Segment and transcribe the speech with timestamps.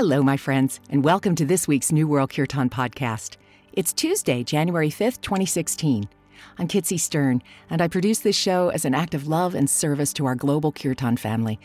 [0.00, 3.36] Hello, my friends, and welcome to this week's New World Kirtan podcast.
[3.72, 6.08] It's Tuesday, January 5th, 2016.
[6.56, 10.12] I'm Kitsy Stern, and I produce this show as an act of love and service
[10.12, 11.58] to our global Kirtan family.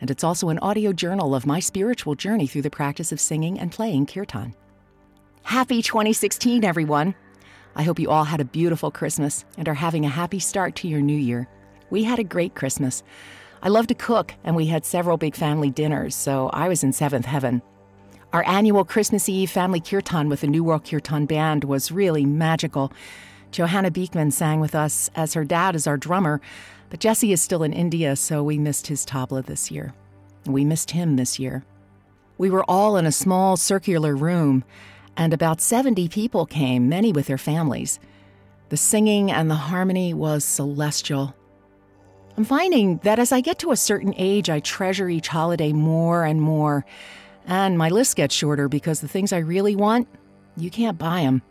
[0.00, 3.58] And it's also an audio journal of my spiritual journey through the practice of singing
[3.58, 4.54] and playing Kirtan.
[5.42, 7.12] Happy 2016, everyone!
[7.74, 10.86] I hope you all had a beautiful Christmas and are having a happy start to
[10.86, 11.48] your new year.
[11.90, 13.02] We had a great Christmas.
[13.64, 16.92] I love to cook, and we had several big family dinners, so I was in
[16.92, 17.62] seventh heaven.
[18.32, 22.92] Our annual Christmas Eve family kirtan with the New World Kirtan Band was really magical.
[23.50, 26.40] Johanna Beekman sang with us as her dad is our drummer,
[26.90, 29.92] but Jesse is still in India, so we missed his tabla this year.
[30.46, 31.64] We missed him this year.
[32.38, 34.62] We were all in a small circular room,
[35.16, 37.98] and about 70 people came, many with their families.
[38.68, 41.34] The singing and the harmony was celestial.
[42.36, 46.22] I'm finding that as I get to a certain age, I treasure each holiday more
[46.22, 46.86] and more.
[47.46, 50.08] And my list gets shorter because the things I really want,
[50.56, 51.42] you can't buy them.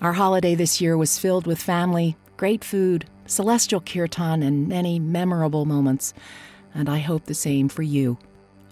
[0.00, 5.64] Our holiday this year was filled with family, great food, celestial kirtan, and many memorable
[5.64, 6.14] moments.
[6.74, 8.18] And I hope the same for you.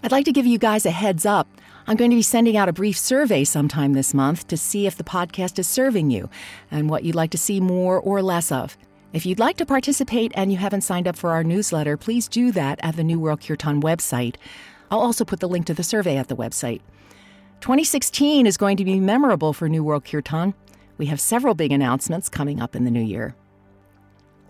[0.01, 1.47] I'd like to give you guys a heads up.
[1.85, 4.95] I'm going to be sending out a brief survey sometime this month to see if
[4.95, 6.29] the podcast is serving you
[6.71, 8.77] and what you'd like to see more or less of.
[9.11, 12.51] If you'd like to participate and you haven't signed up for our newsletter, please do
[12.51, 14.35] that at the New World Kirtan website.
[14.91, 16.81] I'll also put the link to the survey at the website.
[17.61, 20.53] 2016 is going to be memorable for New World Kirtan.
[20.97, 23.35] We have several big announcements coming up in the new year.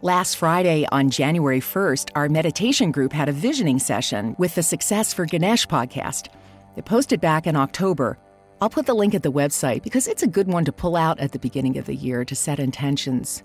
[0.02, 5.14] Last Friday, on January 1st, our meditation group had a visioning session with the Success
[5.14, 6.30] for Ganesh podcast.
[6.78, 8.18] It posted back in October.
[8.62, 11.20] I'll put the link at the website because it's a good one to pull out
[11.20, 13.44] at the beginning of the year to set intentions.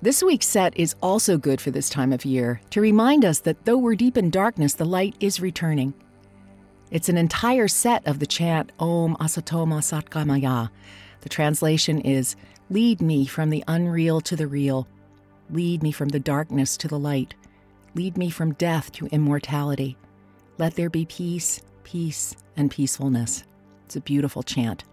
[0.00, 3.64] This week's set is also good for this time of year to remind us that
[3.64, 5.94] though we're deep in darkness, the light is returning.
[6.92, 10.68] It's an entire set of the chant Om Asatoma Satgamaya.
[11.22, 12.36] The translation is
[12.68, 14.86] Lead me from the unreal to the real.
[15.48, 17.34] Lead me from the darkness to the light.
[17.94, 19.96] Lead me from death to immortality.
[20.58, 23.44] Let there be peace, peace, and peacefulness.
[23.86, 24.84] It's a beautiful chant.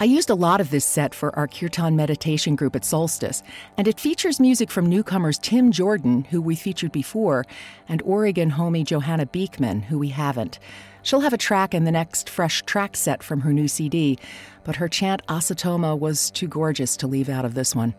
[0.00, 3.42] I used a lot of this set for our Kirtan meditation group at Solstice,
[3.76, 7.44] and it features music from newcomers Tim Jordan, who we featured before,
[7.86, 10.58] and Oregon homie Johanna Beekman, who we haven't.
[11.02, 14.18] She'll have a track in the next fresh track set from her new CD,
[14.64, 17.94] but her chant Asatoma was too gorgeous to leave out of this one.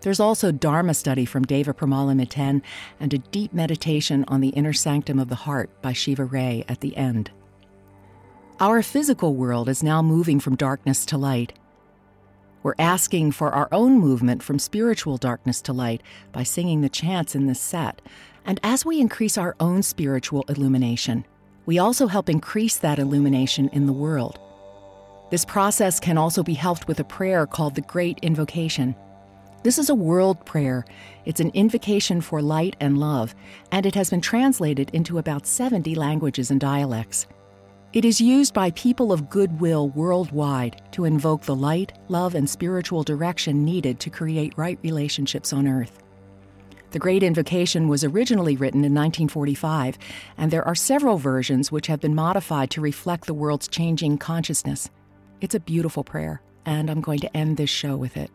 [0.00, 2.62] There's also Dharma study from Deva Premal and Miten
[2.98, 6.80] and a deep meditation on the inner sanctum of the heart by Shiva Rea at
[6.80, 7.30] the end.
[8.58, 11.52] Our physical world is now moving from darkness to light.
[12.62, 17.34] We're asking for our own movement from spiritual darkness to light by singing the chants
[17.34, 18.02] in this set.
[18.44, 21.24] And as we increase our own spiritual illumination,
[21.70, 24.40] we also help increase that illumination in the world.
[25.30, 28.92] This process can also be helped with a prayer called the Great Invocation.
[29.62, 30.84] This is a world prayer.
[31.26, 33.36] It's an invocation for light and love,
[33.70, 37.28] and it has been translated into about 70 languages and dialects.
[37.92, 43.04] It is used by people of goodwill worldwide to invoke the light, love, and spiritual
[43.04, 46.02] direction needed to create right relationships on earth.
[46.90, 49.96] The Great Invocation was originally written in 1945,
[50.36, 54.90] and there are several versions which have been modified to reflect the world's changing consciousness.
[55.40, 58.30] It's a beautiful prayer, and I'm going to end this show with it.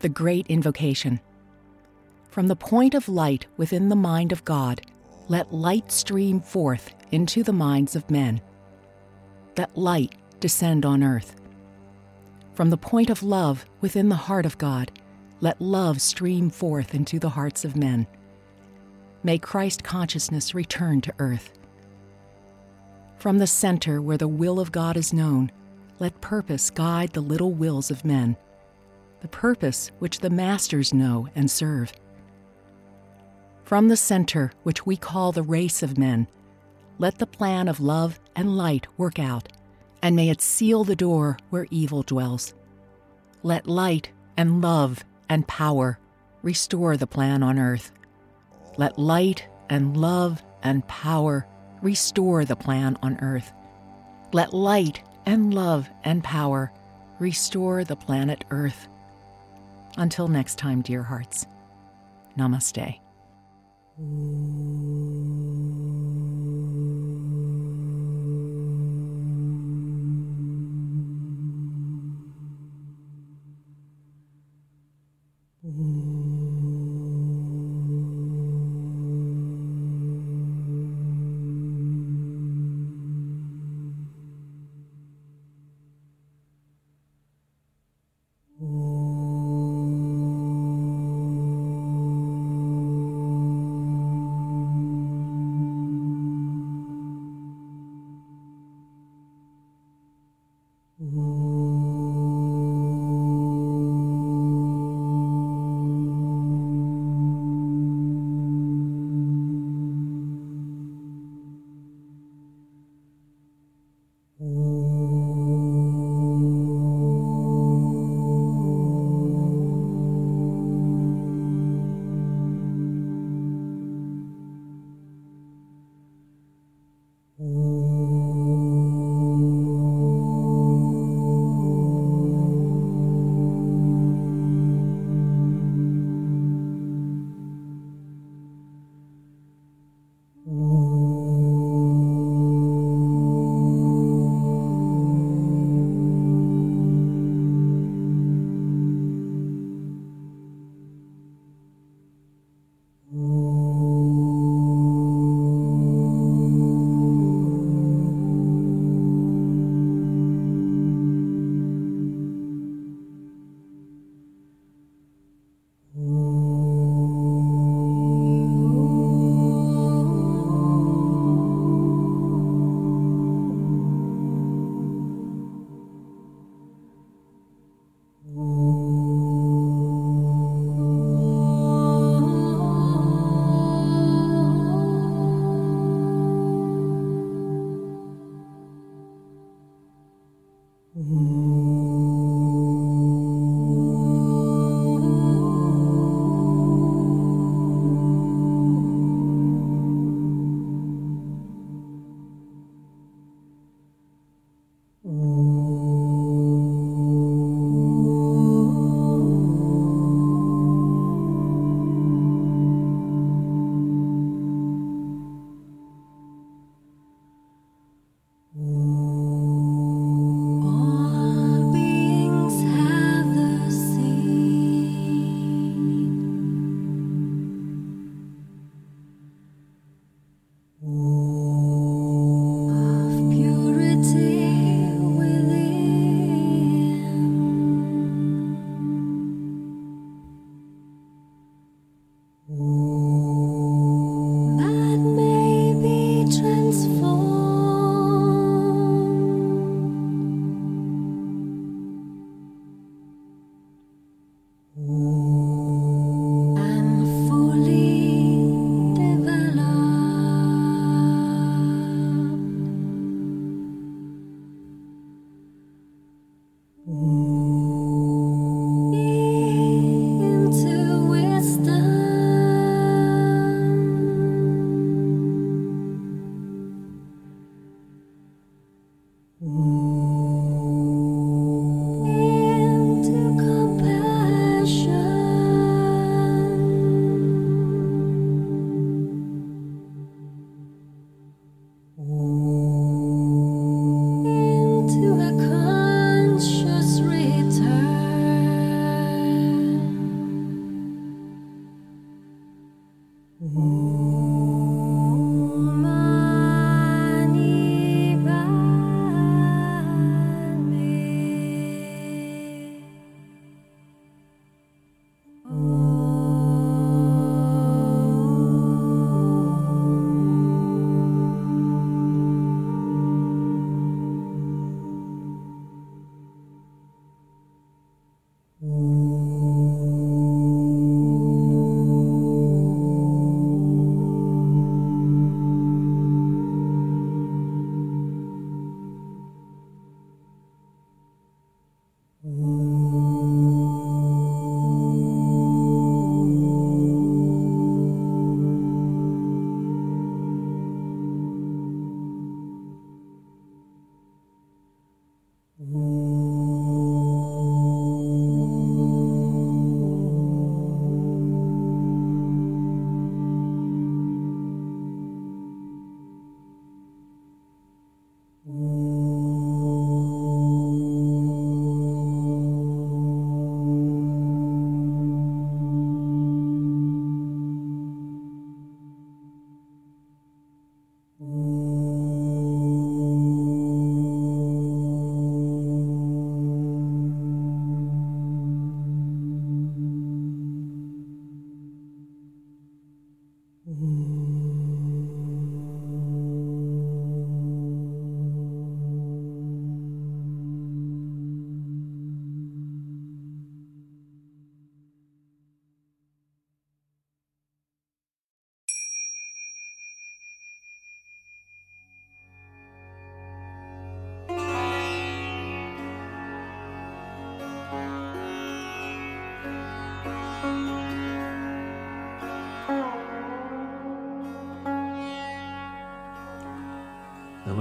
[0.00, 1.18] The Great Invocation.
[2.28, 4.82] From the point of light within the mind of God,
[5.28, 8.42] let light stream forth into the minds of men.
[9.56, 11.36] Let light descend on earth.
[12.52, 14.92] From the point of love within the heart of God,
[15.40, 18.06] let love stream forth into the hearts of men.
[19.22, 21.52] May Christ consciousness return to earth.
[23.18, 25.50] From the center where the will of God is known,
[25.98, 28.36] let purpose guide the little wills of men,
[29.20, 31.92] the purpose which the masters know and serve.
[33.64, 36.28] From the center, which we call the race of men,
[36.98, 39.48] let the plan of love and light work out,
[40.02, 42.54] and may it seal the door where evil dwells.
[43.42, 45.98] Let light and love and power
[46.42, 47.92] restore the plan on earth.
[48.76, 51.46] Let light and love and power
[51.82, 53.52] restore the plan on earth.
[54.32, 56.72] Let light and love and power
[57.18, 58.88] restore the planet Earth.
[59.96, 61.46] Until next time, dear hearts,
[62.38, 63.00] namaste.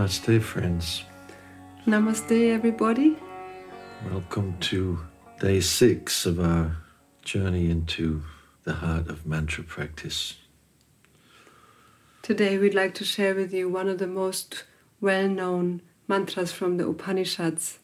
[0.05, 1.03] Namaste, friends.
[1.87, 3.17] Namaste, everybody.
[4.11, 4.99] Welcome to
[5.39, 6.77] day six of our
[7.23, 8.21] journey into
[8.65, 10.35] the heart of mantra practice.
[12.21, 14.65] Today, we'd like to share with you one of the most
[15.01, 17.79] well known mantras from the Upanishads.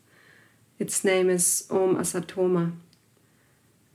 [0.78, 2.74] Its name is Om Asatoma,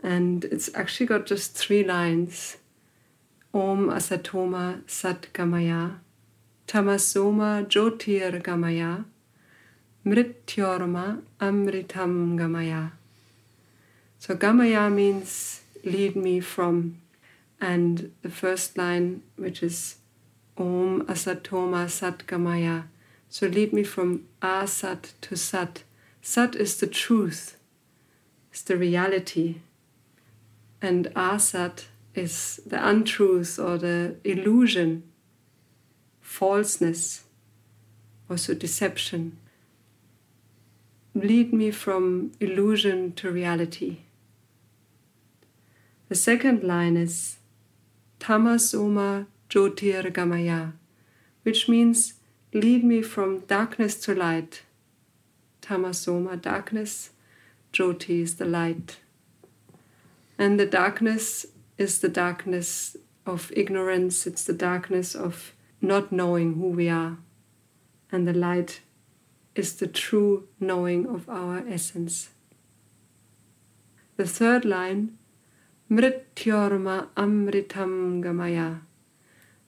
[0.02, 2.56] and it's actually got just three lines
[3.54, 6.00] Om Asatoma Sat Gamaya,
[6.66, 9.04] Tamasoma Jyotir Gamaya,
[10.04, 12.92] Mrityorma Amritam Gamaya.
[14.18, 17.00] So, Gamaya means lead me from,
[17.60, 19.96] and the first line, which is
[20.58, 22.84] Om Asatoma Sat Gamaya.
[23.28, 25.82] So lead me from Asat to Sat.
[26.22, 27.56] Sat is the truth,
[28.52, 29.56] is the reality.
[30.80, 35.02] And Asat is the untruth or the illusion,
[36.26, 37.24] falseness,
[38.28, 39.38] also deception.
[41.14, 43.98] Lead me from illusion to reality.
[46.08, 47.38] The second line is
[48.20, 50.72] Tamasoma Jyotir Gamaya,
[51.44, 52.14] which means
[52.52, 54.62] lead me from darkness to light,
[55.62, 57.10] tamasoma, darkness,
[57.72, 58.98] jyoti is the light.
[60.36, 61.46] And the darkness
[61.78, 67.18] is the darkness of ignorance, it's the darkness of not knowing who we are.
[68.10, 68.80] And the light
[69.54, 72.30] is the true knowing of our essence.
[74.16, 75.18] The third line,
[75.90, 78.80] Mrityorma Amritam Gamaya.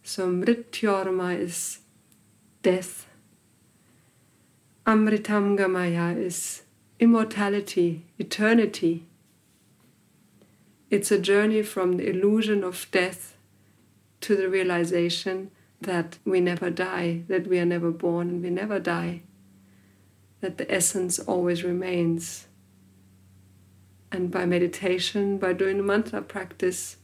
[0.02, 1.80] So Mrityorma is
[2.62, 3.06] death.
[4.86, 6.62] Amritam Gamaya is
[6.98, 9.04] immortality, eternity.
[10.90, 13.36] It's a journey from the illusion of death
[14.22, 18.78] to the realization that we never die, that we are never born and we never
[18.78, 19.22] die,
[20.40, 22.46] that the essence always remains.
[24.10, 26.96] And by meditation, by doing the mantra practice,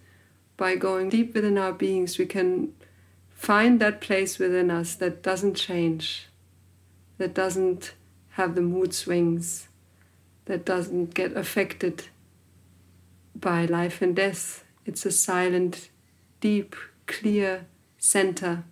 [0.57, 2.73] by going deep within our beings, we can
[3.31, 6.29] find that place within us that doesn't change,
[7.19, 7.95] that doesn't
[8.31, 9.69] have the mood swings,
[10.47, 12.09] that doesn't get affected
[13.35, 14.65] by life and death.
[14.87, 15.91] It's a silent,
[16.41, 16.75] deep,
[17.07, 17.67] clear
[18.05, 18.65] center,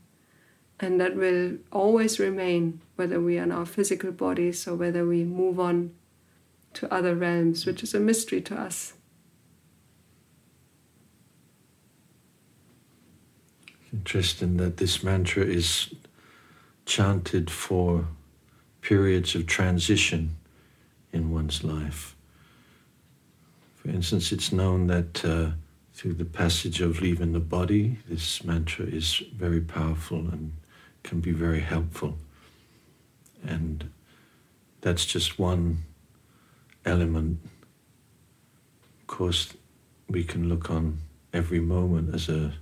[0.78, 5.24] and that will always remain, whether we are in our physical bodies or whether we
[5.24, 5.94] move on
[6.74, 8.92] to other realms, which is a mystery to us.
[13.92, 15.94] Interesting that this mantra is
[16.84, 18.06] chanted for
[18.80, 20.36] periods of transition
[21.12, 22.16] in one's life.
[23.76, 25.50] For instance, it's known that uh,
[26.02, 30.52] through the passage of leaving the body, this mantra is very powerful and
[31.04, 32.18] can be very helpful.
[33.46, 33.88] And
[34.80, 35.84] that's just one
[36.84, 37.38] element.
[39.00, 39.54] Of course,
[40.08, 40.98] we can look on
[41.32, 42.54] every moment as a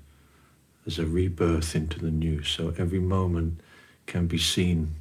[0.87, 2.42] as a rebirth into the new.
[2.42, 3.62] So every moment
[4.04, 4.97] can be seen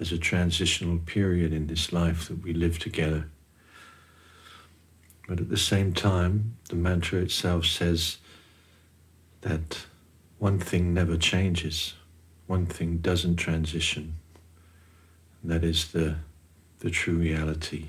[0.00, 3.28] as a transitional period in this life that we live together.
[5.26, 8.18] But at the same time, the mantra itself says
[9.40, 9.86] that
[10.38, 11.94] one thing never changes,
[12.46, 14.16] one thing doesn't transition,
[15.42, 16.16] and that is the,
[16.80, 17.88] the true reality.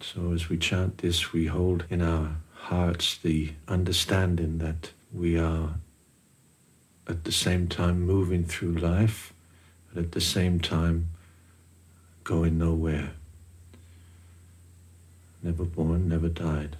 [0.00, 5.74] So as we chant this, we hold in our hearts the understanding that we are
[7.06, 9.32] at the same time moving through life,
[9.92, 11.08] but at the same time
[12.24, 13.12] going nowhere.
[15.42, 16.76] Never born, never died.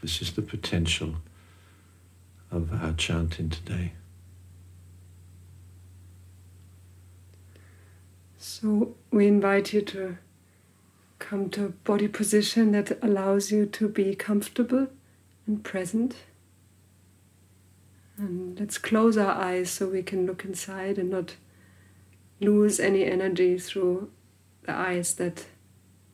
[0.00, 1.16] This is the potential
[2.50, 3.92] of our chanting today.
[8.38, 10.18] So we invite you to
[11.18, 14.86] come to a body position that allows you to be comfortable
[15.46, 16.14] and present.
[18.18, 21.34] And let's close our eyes so we can look inside and not
[22.40, 24.10] lose any energy through
[24.62, 25.46] the eyes that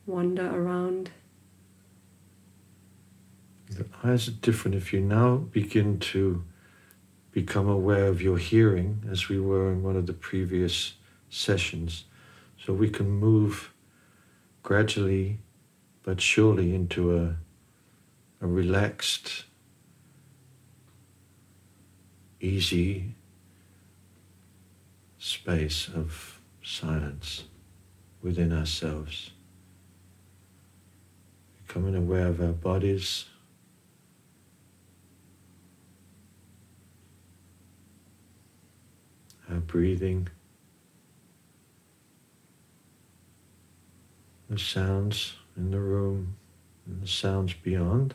[0.05, 1.11] wander around.
[3.69, 4.75] The eyes are different.
[4.75, 6.43] If you now begin to
[7.31, 10.93] become aware of your hearing, as we were in one of the previous
[11.29, 12.05] sessions,
[12.63, 13.73] so we can move
[14.61, 15.39] gradually
[16.03, 17.35] but surely into a,
[18.41, 19.45] a relaxed,
[22.39, 23.15] easy
[25.17, 27.45] space of silence
[28.21, 29.32] within ourselves.
[31.73, 33.25] Becoming aware of our bodies.
[39.49, 40.29] Our breathing.
[44.49, 46.35] the sounds in the room
[46.85, 48.13] and the sounds beyond.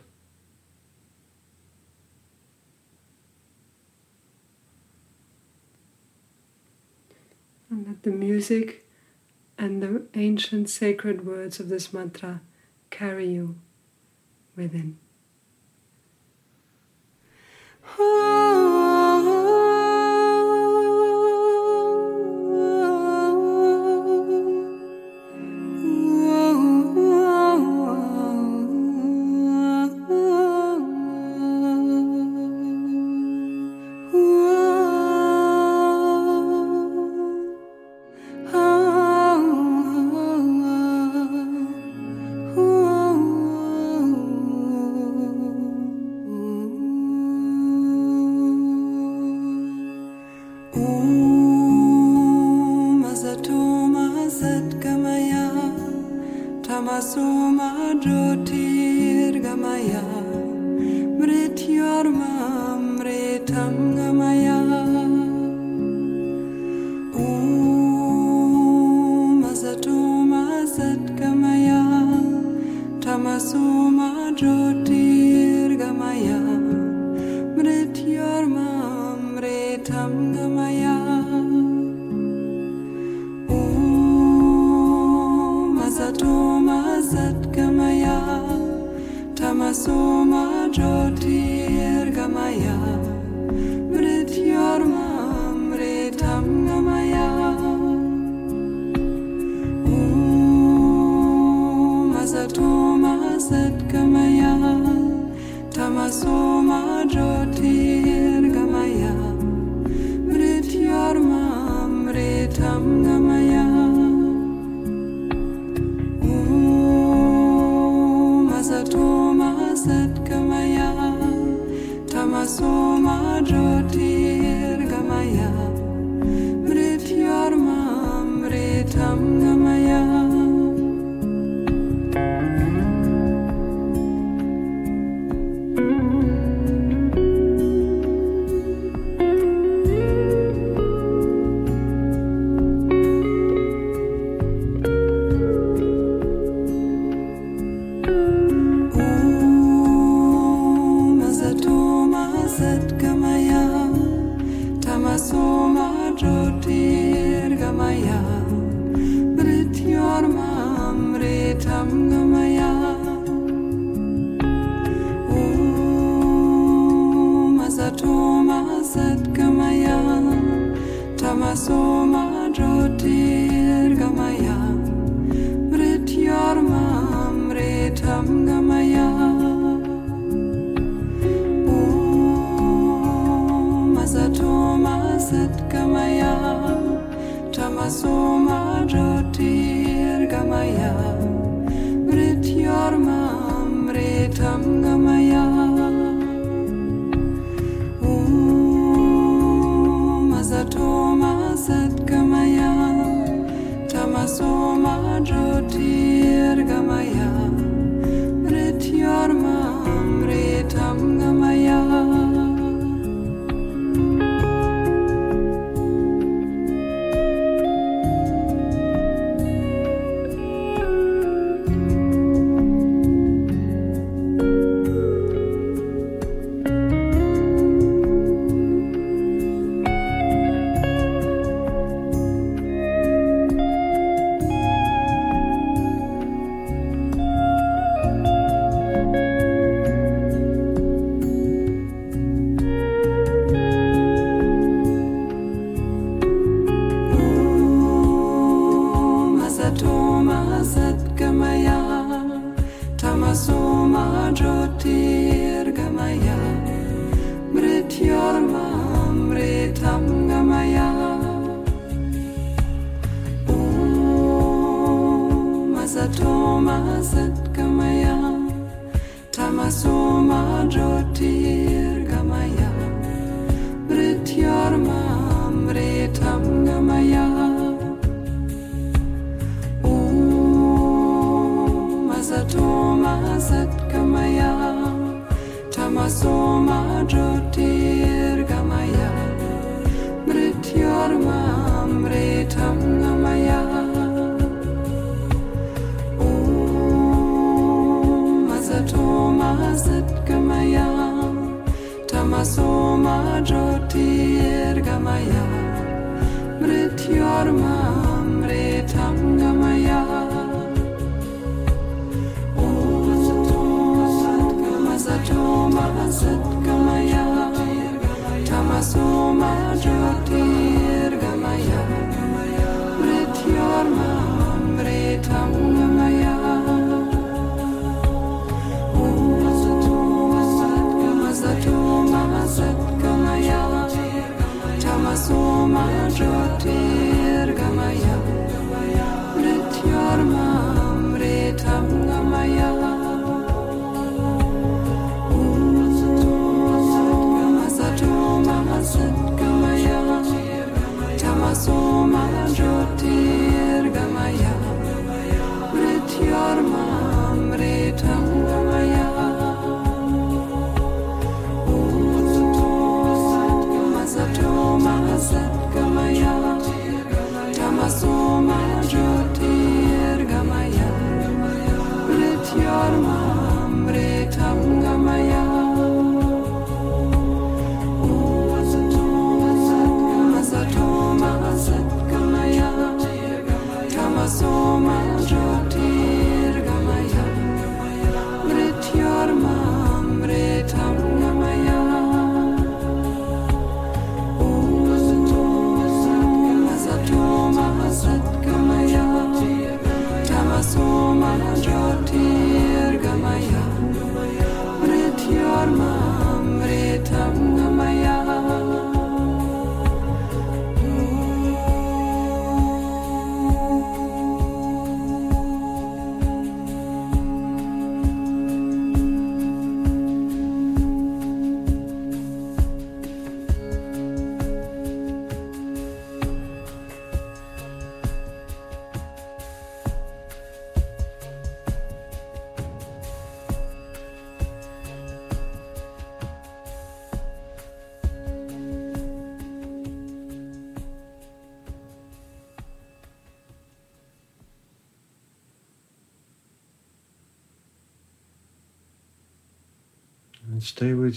[7.69, 8.87] And let the music
[9.59, 12.41] and the ancient sacred words of this mantra
[12.91, 13.57] carry you
[14.57, 14.99] within.
[17.99, 19.38] Ooh.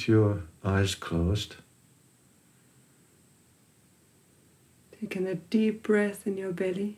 [0.01, 1.55] With your eyes closed.
[4.99, 6.97] Taking a deep breath in your belly.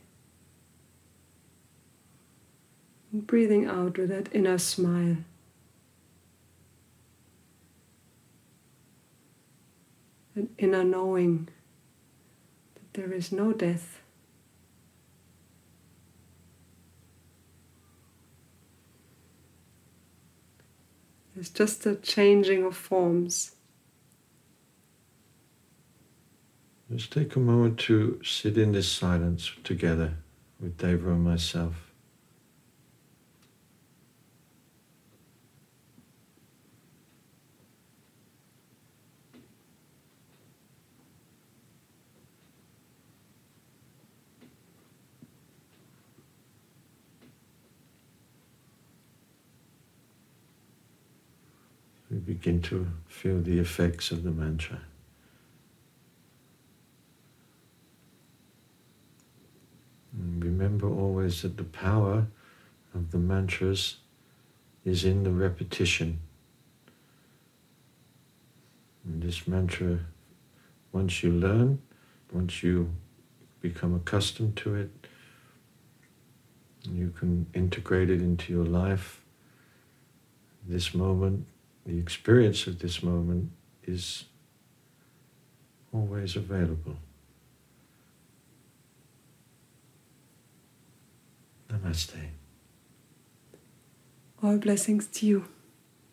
[3.11, 5.17] And breathing out with that inner smile.
[10.35, 11.49] An inner knowing
[12.75, 13.99] that there is no death.
[21.43, 23.53] There's just a changing of forms.
[26.89, 30.13] Just take a moment to sit in this silence together
[30.61, 31.92] with Deva and myself.
[52.43, 54.81] Begin to feel the effects of the mantra.
[60.11, 62.27] And remember always that the power
[62.93, 63.95] of the mantras
[64.83, 66.19] is in the repetition.
[69.05, 69.99] And this mantra,
[70.91, 71.81] once you learn,
[72.33, 72.93] once you
[73.61, 74.91] become accustomed to it,
[76.91, 79.21] you can integrate it into your life.
[80.67, 81.47] This moment,
[81.85, 83.51] the experience of this moment
[83.83, 84.25] is
[85.93, 86.95] always available.
[91.69, 92.29] Namaste.
[94.41, 95.45] All blessings to you.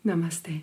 [0.04, 0.62] Namaste.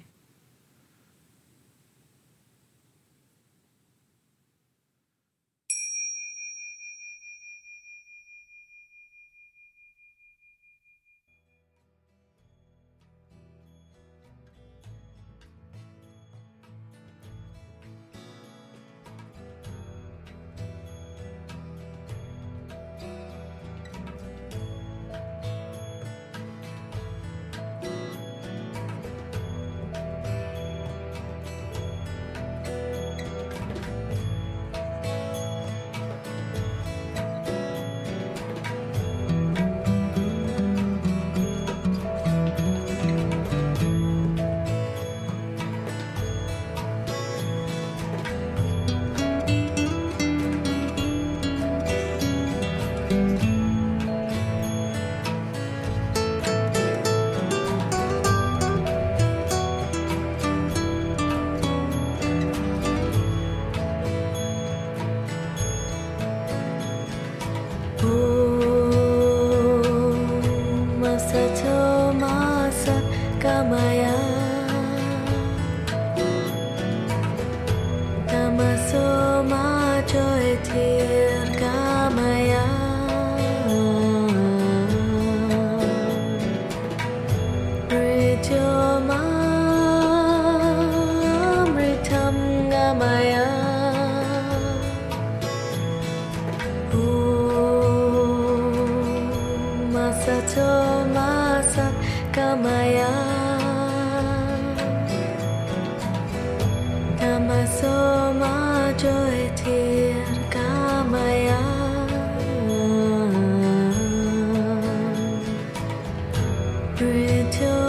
[116.99, 117.86] Ma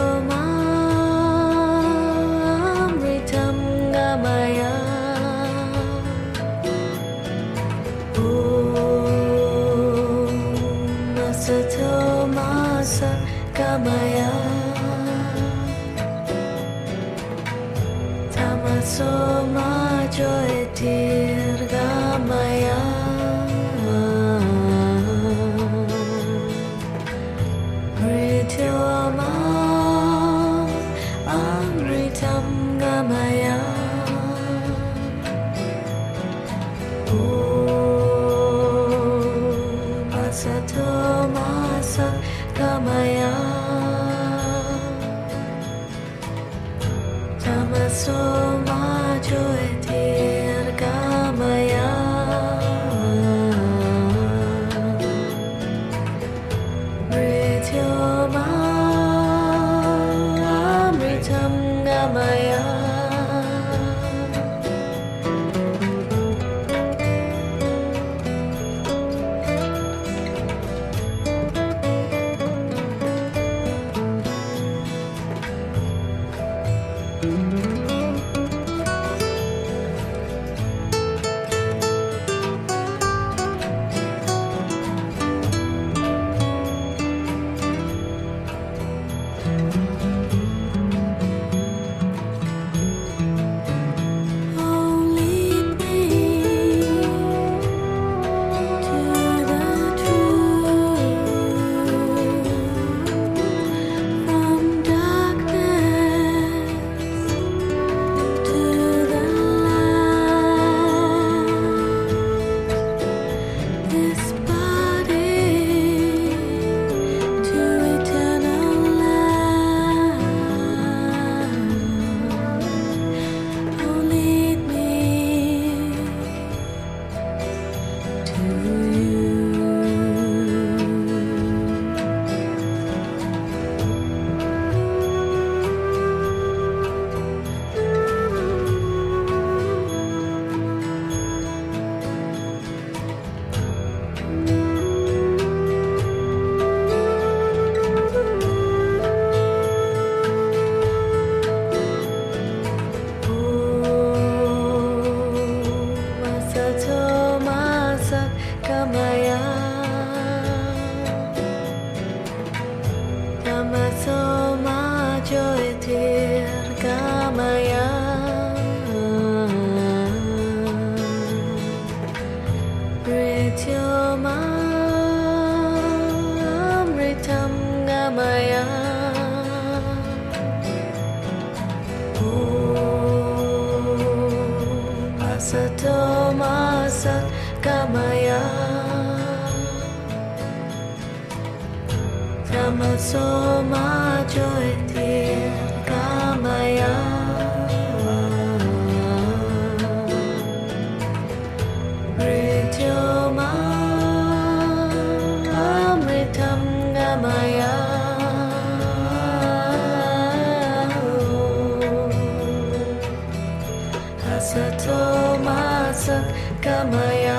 [214.55, 216.19] जा
[216.65, 217.39] कमया।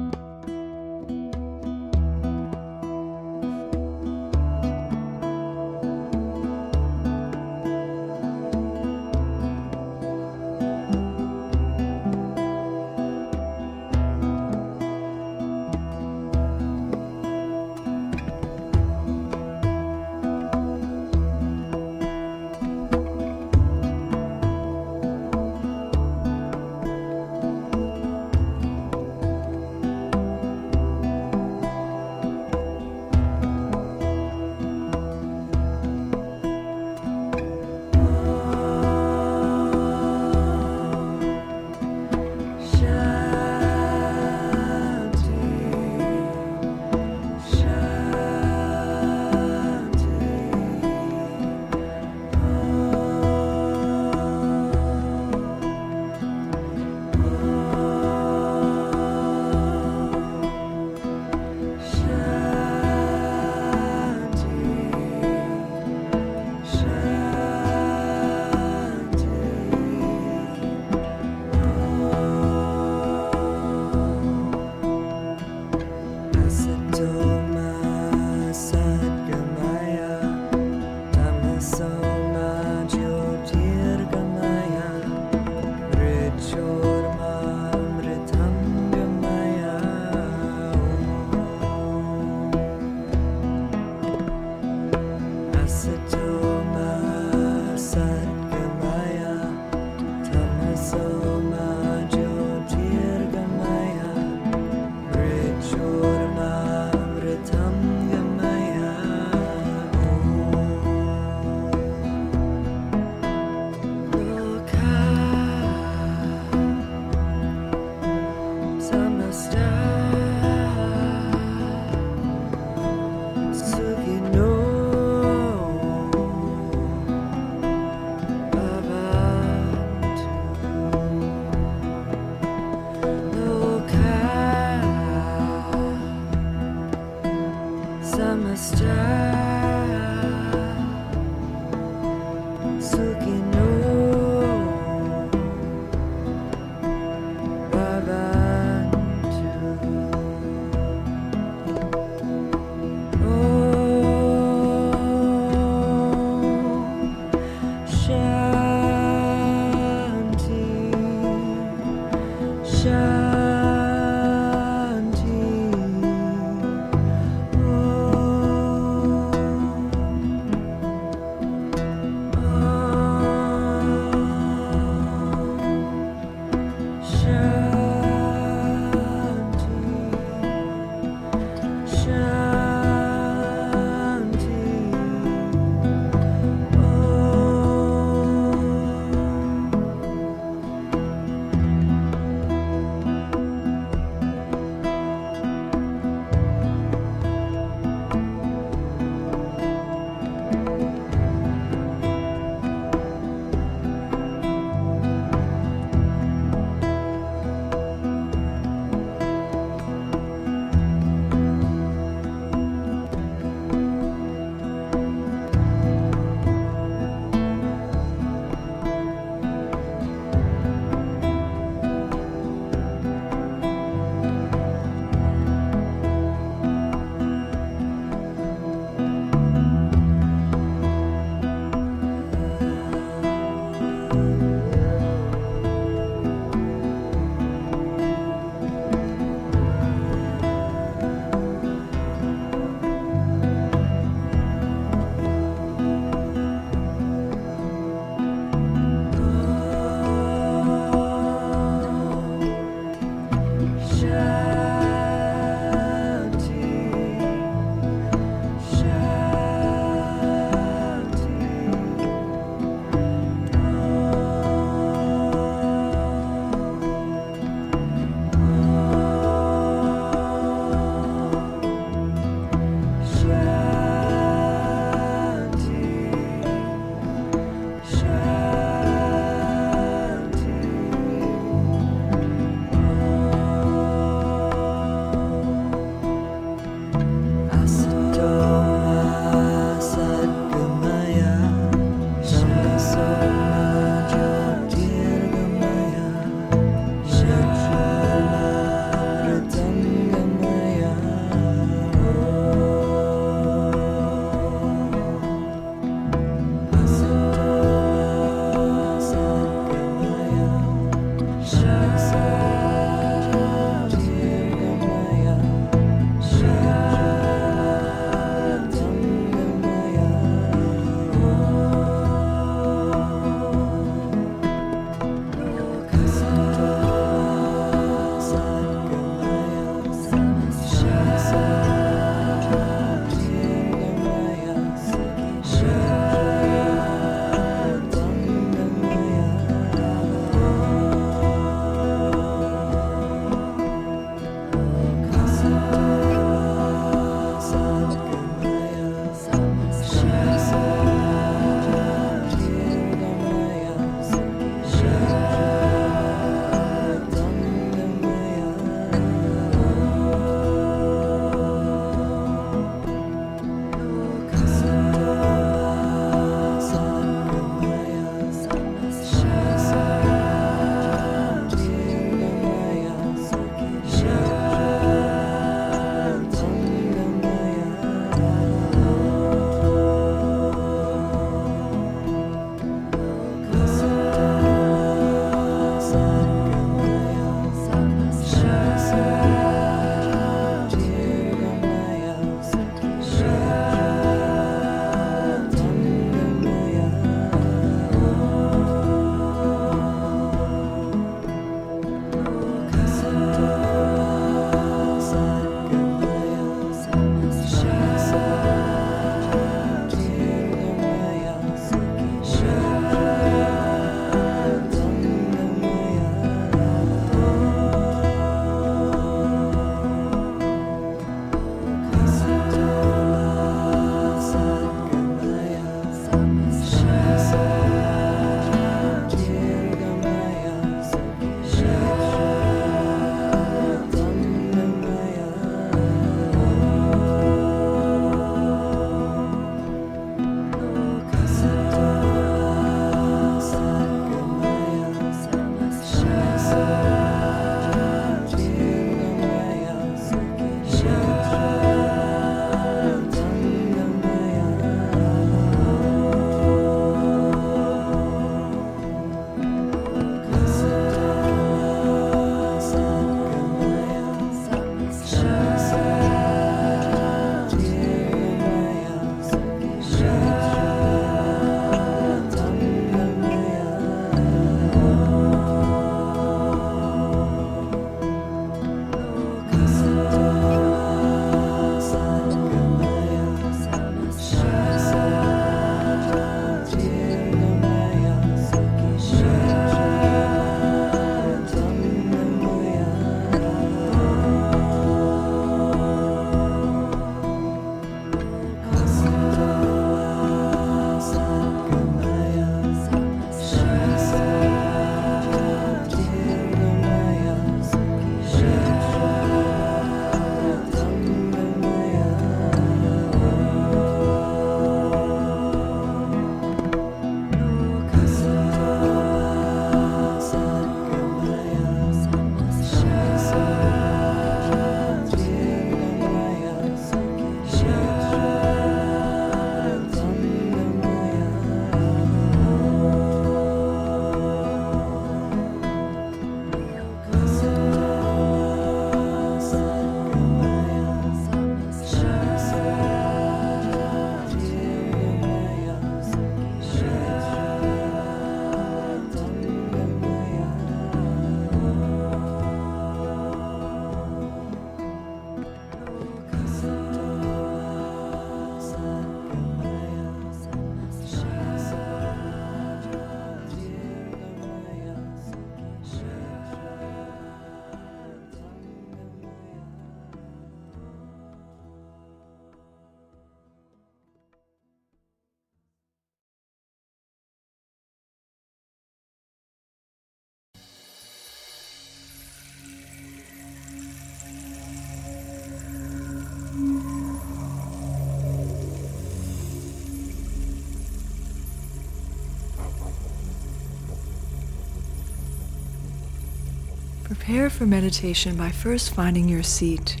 [597.26, 600.00] Prepare for meditation by first finding your seat,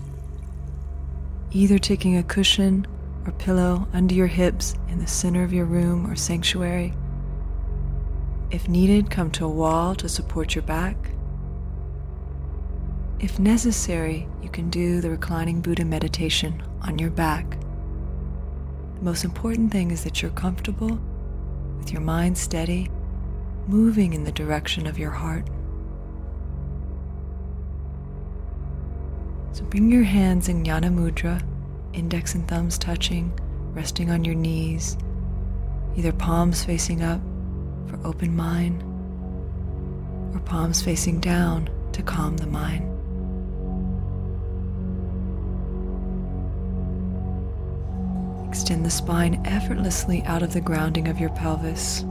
[1.50, 2.86] either taking a cushion
[3.26, 6.94] or pillow under your hips in the center of your room or sanctuary.
[8.52, 10.96] If needed, come to a wall to support your back.
[13.18, 17.58] If necessary, you can do the reclining Buddha meditation on your back.
[18.98, 21.00] The most important thing is that you're comfortable
[21.76, 22.88] with your mind steady,
[23.66, 25.48] moving in the direction of your heart.
[29.56, 31.42] So bring your hands in Jnana Mudra,
[31.94, 33.32] index and thumbs touching,
[33.72, 34.98] resting on your knees,
[35.96, 37.22] either palms facing up
[37.86, 38.82] for open mind
[40.34, 42.84] or palms facing down to calm the mind.
[48.50, 52.02] Extend the spine effortlessly out of the grounding of your pelvis.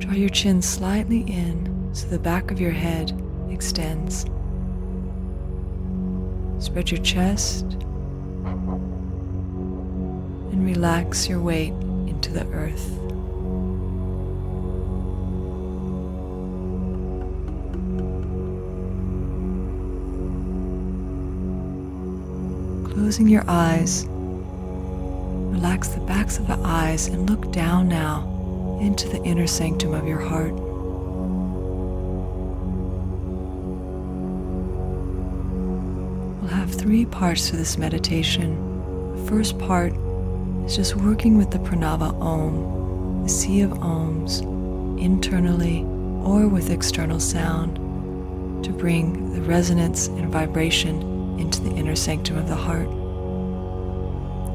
[0.00, 3.12] Draw your chin slightly in so the back of your head
[3.48, 4.26] extends.
[6.62, 7.64] Spread your chest
[10.52, 11.72] and relax your weight
[12.06, 12.86] into the earth.
[22.94, 29.20] Closing your eyes, relax the backs of the eyes and look down now into the
[29.24, 30.54] inner sanctum of your heart.
[36.92, 39.16] Three parts to this meditation.
[39.16, 39.94] The first part
[40.66, 44.42] is just working with the pranava om, the sea of ohms,
[45.00, 45.84] internally
[46.22, 47.76] or with external sound,
[48.62, 51.00] to bring the resonance and vibration
[51.40, 52.90] into the inner sanctum of the heart.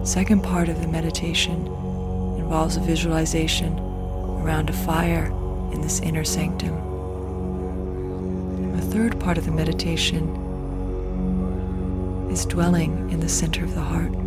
[0.08, 1.66] Second part of the meditation
[2.38, 3.80] involves a visualization
[4.44, 5.26] around a fire
[5.74, 6.76] in this inner sanctum.
[8.76, 10.47] The third part of the meditation
[12.46, 14.27] dwelling in the center of the heart.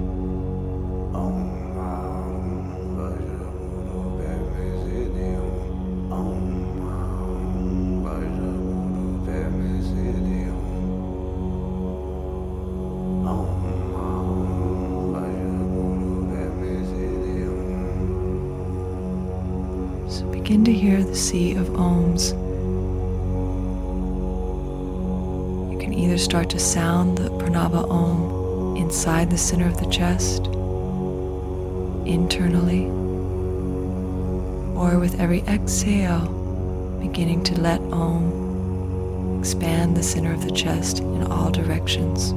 [29.61, 30.47] Center of the chest,
[32.07, 32.87] internally,
[34.75, 36.27] or with every exhale,
[36.99, 42.33] beginning to let om expand the center of the chest in all directions.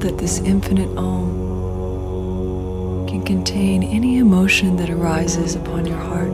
[0.00, 1.48] That this infinite Om
[3.06, 6.32] can contain any emotion that arises upon your heart.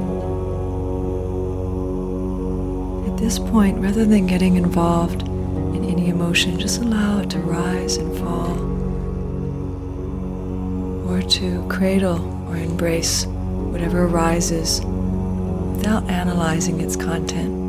[3.11, 7.97] At this point, rather than getting involved in any emotion, just allow it to rise
[7.97, 8.57] and fall,
[11.11, 14.81] or to cradle or embrace whatever arises
[15.75, 17.66] without analyzing its content.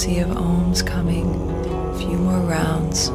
[0.00, 1.26] Sea of ohms coming.
[1.66, 3.08] A few more rounds.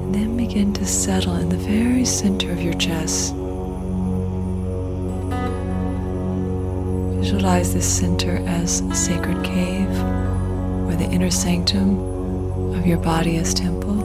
[0.00, 3.34] And then begin to settle in the very center of your chest.
[7.16, 9.88] Visualize this center as a sacred cave
[10.86, 12.21] or the inner sanctum
[12.82, 14.00] of your body as temple.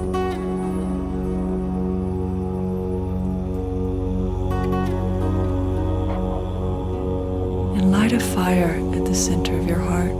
[7.75, 10.13] And light a fire at the center of your heart.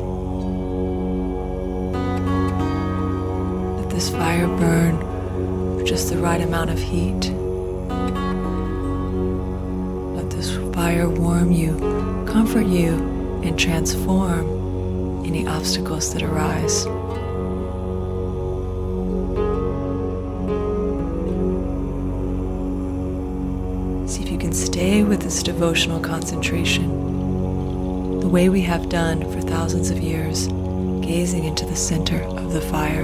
[3.79, 4.97] Let this fire burn
[5.77, 7.29] for just the right amount of heat.
[10.15, 11.77] Let this fire warm you,
[12.27, 12.95] comfort you,
[13.43, 16.87] and transform any obstacles that arise.
[25.37, 30.47] This devotional concentration, the way we have done for thousands of years,
[31.05, 33.03] gazing into the center of the fire.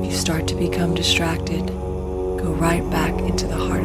[0.00, 3.75] If you start to become distracted, go right back into the heart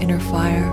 [0.00, 0.70] inner fire,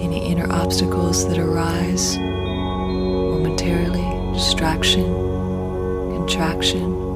[0.00, 4.04] any inner obstacles that arise momentarily,
[4.34, 5.04] distraction,
[6.14, 7.07] contraction.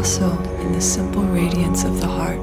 [0.00, 0.30] Also
[0.62, 2.39] in the simple radiance of the heart,